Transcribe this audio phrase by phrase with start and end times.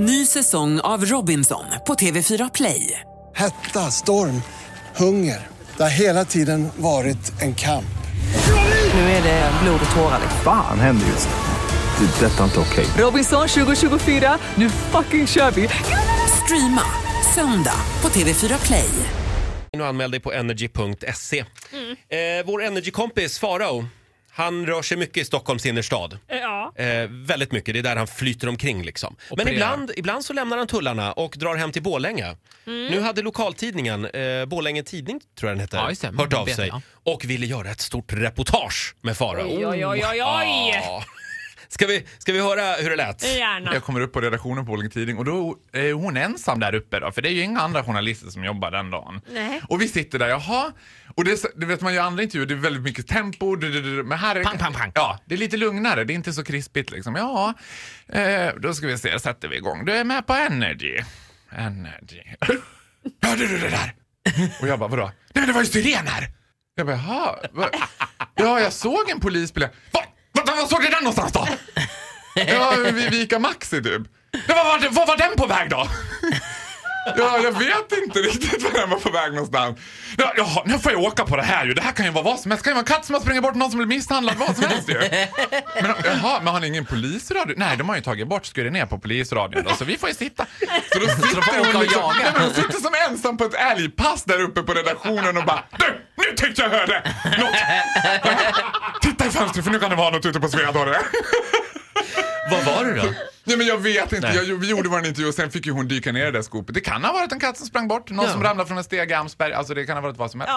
[0.00, 3.00] Ny säsong av Robinson på TV4 Play.
[3.34, 4.42] Hetta, storm,
[4.96, 5.46] hunger.
[5.76, 7.84] Det har hela tiden varit en kamp.
[8.94, 10.20] Nu är det blod och tårar.
[10.44, 12.06] Fan händer just nu.
[12.06, 12.26] Det.
[12.26, 12.86] är Detta är inte okej.
[13.04, 15.68] Robinson 2024, nu fucking kör vi!
[16.44, 16.82] Streama
[17.34, 18.88] söndag på TV4 Play.
[19.72, 21.38] Nu anmäl dig på energy.se.
[21.38, 21.46] Eh,
[22.46, 23.84] vår Energy-kompis Farao,
[24.30, 26.18] han rör sig mycket i Stockholms innerstad.
[26.28, 26.57] Ja.
[26.76, 29.16] Eh, väldigt mycket, det är där han flyter omkring liksom.
[29.36, 32.36] Men ibland, ibland så lämnar han tullarna och drar hem till Borlänge.
[32.64, 36.12] Nu hade lokaltidningen, eh, Borlänge Tidning tror jag den heter, Ja, just det.
[36.18, 36.80] hört av sig jag.
[37.04, 39.46] och ville göra ett stort reportage med Farao.
[39.46, 40.72] Oj, oj, oj, oj, oj.
[40.84, 41.04] Ja.
[41.68, 43.22] Ska, vi, ska vi höra hur det lät?
[43.36, 43.74] Gärna.
[43.74, 47.00] Jag kommer upp på redaktionen på Borlänge Tidning och då är hon ensam där uppe
[47.00, 49.20] då, för det är ju inga andra journalister som jobbar den dagen.
[49.32, 49.60] Nej.
[49.68, 50.72] Och vi sitter där, jaha.
[51.14, 53.82] Och det, det vet man ju andra intervjuer, det är väldigt mycket tempo, du, du,
[53.82, 54.92] du, men här är Pang, pang, pang.
[54.94, 57.14] Ja, det är lite lugnare, det är inte så krispigt liksom.
[57.16, 57.54] Ja,
[58.08, 59.84] eh, då ska vi se, då sätter vi igång.
[59.84, 60.98] Du är med på Energy.
[61.52, 62.22] Energy.
[63.22, 63.94] Hörde du det där?
[64.60, 65.04] Och jag bara, vadå?
[65.04, 66.28] Nej men det var ju sirener!
[66.74, 67.36] Jag bara, jaha.
[68.34, 69.68] Ja, jag såg en polisbil.
[70.58, 71.48] Var, var, var såg du den någonstans då?
[72.48, 74.02] Ja, vid Vika Maxi typ.
[74.48, 75.88] Ja, var, var, var var den på väg då?
[77.16, 79.78] Ja, jag vet inte riktigt var den var på väg någonstans.
[80.18, 81.74] Ja, jaha, nu får jag åka på det här ju.
[81.74, 82.64] Det här kan ju vara vad som helst.
[82.64, 84.36] Det kan ju vara en katt som har sprungit bort någon som blir misshandlad.
[84.36, 85.00] Vad som helst ju.
[85.82, 87.54] Men, jaha, men har ni ingen polisradio?
[87.56, 90.14] Nej, de har ju tagit bort, skurit ner på polisradion då, så vi får ju
[90.14, 90.46] sitta.
[90.92, 94.40] Så då sitter hon, liksom, nej, men hon sitter som ensam på ett älgpass där
[94.40, 97.02] uppe på redaktionen och bara Du, nu tyckte jag hörde
[97.38, 97.54] något.
[99.00, 100.98] Titta i fönstret för nu kan det vara något ute på Svedala.
[102.50, 103.08] Vad var det då?
[103.48, 105.88] Nej men jag vet inte, jag, vi gjorde vår intervju och sen fick ju hon
[105.88, 106.74] dyka ner i det där skopet.
[106.74, 108.32] Det kan ha varit en katt som sprang bort, någon Ja.
[108.32, 110.54] som ramlade från en steg i Amsberg, alltså det kan ha varit vad som helst.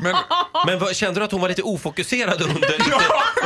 [0.00, 0.16] Men,
[0.66, 3.00] Men vad, kände du att hon var lite ofokuserad under, ja,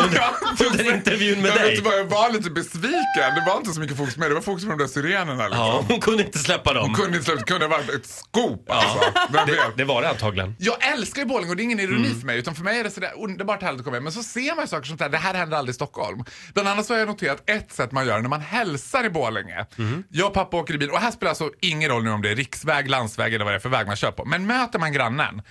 [0.04, 0.34] under, ja,
[0.70, 1.80] under intervjun med jag dig?
[1.84, 3.34] Vad, jag var lite besviken.
[3.34, 5.64] Det var inte så mycket fokus med det, var fokus på de där sirenerna liksom.
[5.66, 6.84] Ja, hon kunde inte släppa dem.
[6.86, 8.98] Hon kunde inte släppa, det kunde ha varit ett skop alltså.
[9.32, 9.76] Vem Det, vet?
[9.76, 10.56] det var det antagligen.
[10.58, 12.20] Jag älskar ju Borlänge och det är ingen ironi Mm.
[12.20, 14.04] för mig utan för mig är det sådär underbart härligt att komma hem.
[14.04, 16.24] Men så ser man ju saker som det här, det här händer aldrig i Stockholm.
[16.54, 19.66] Bland annat så har jag noterat ett sätt man gör när man hälsar i Borlänge.
[19.78, 20.04] Mm.
[20.10, 22.30] Jag och pappa åker i bil och här spelar alltså ingen roll nu om det
[22.30, 24.24] är riksväg, landsväg eller vad det är för väg man kör på.
[24.24, 25.42] Men möter man grannen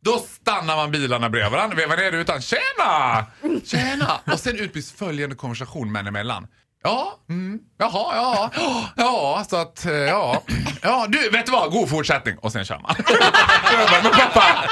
[0.00, 2.40] då stannar man bilarna bredvid varandra, vevar ner rutan.
[2.42, 3.26] Tjena!
[3.64, 4.20] Tjena!
[4.32, 6.46] Och sen utbyts följande konversation män emellan.
[6.82, 8.50] Ja, mm, jaha, ja,
[8.96, 10.42] ja, så att, eh, ja,
[10.82, 12.38] ja, du, vet du vad, god fortsättning.
[12.38, 12.94] Och sen kör man.
[13.08, 14.68] Bara, Men pappa,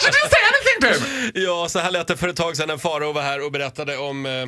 [0.00, 1.32] should you say anything to him?
[1.44, 3.96] Ja, så här lät det för ett tag sedan när Farao var här och berättade
[3.96, 4.46] om, eh,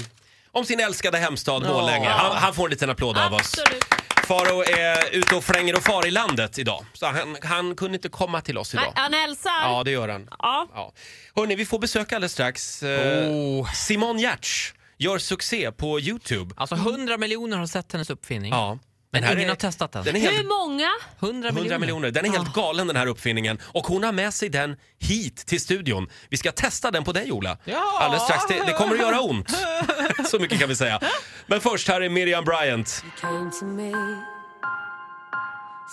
[0.52, 2.08] om sin älskade hemstad Borlänge.
[2.08, 3.40] Han, han får en liten applåd av oss.
[3.40, 3.84] Absolut.
[4.26, 6.84] Farao är ute och flänger och far i landet idag.
[6.92, 8.92] Så han, han kunde inte komma till oss idag.
[8.94, 9.50] han hälsar.
[9.62, 10.28] Ja, det gör han.
[10.38, 10.66] Ja.
[10.74, 10.92] Ja.
[11.36, 12.82] Hörni, vi får besök alldeles strax.
[12.82, 13.72] Eh, Oh.
[13.72, 16.54] Simon Giertz gör succé på Youtube.
[16.56, 18.52] Alltså 100 miljoner har sett hennes uppfinning.
[18.52, 18.78] Ja.
[19.10, 20.04] Men här ingen är- har testat den.
[20.04, 20.88] Den är helt Hur många?
[21.20, 21.78] 100 100 miljoner.
[21.78, 22.10] miljoner.
[22.10, 25.60] Den är helt galen den här uppfinningen och hon har med sig den hit till
[25.60, 26.08] studion.
[26.30, 27.56] Vi ska testa den på dig Ola.
[27.64, 27.98] Ja.
[28.00, 28.44] Alldeles strax.
[28.48, 29.50] Det, det kommer att göra ont.
[30.28, 31.00] Så mycket kan vi säga.
[31.46, 33.04] Men först här är Miriam Bryant.
[33.20, 33.92] came to me.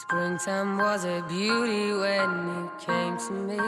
[0.08, 3.60] Springtime was a beauty when you came to me.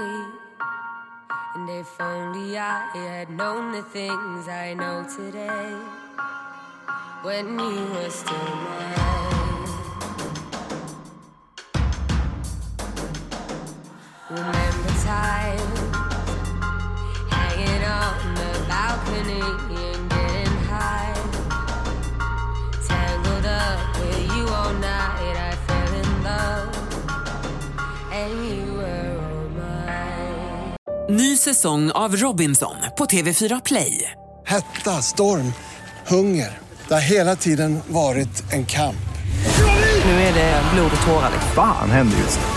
[1.55, 5.71] And if only I had known the things I know today.
[7.23, 9.06] When you were still mine.
[14.29, 15.57] Remember time
[17.29, 21.13] hanging on the balcony and getting high.
[22.87, 26.69] Tangled up with you all night, I fell in love,
[28.11, 30.75] and you were all mine.
[31.09, 34.11] Ny säsong av Robinson på TV4 Play.
[34.45, 35.53] Hetta, storm,
[36.07, 36.57] hunger.
[36.87, 39.07] Det har hela tiden varit en kamp.
[40.05, 41.31] Nu är det blod och tårar.
[41.55, 42.56] Fan händer just nu.